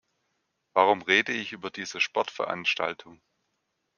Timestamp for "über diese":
1.51-2.01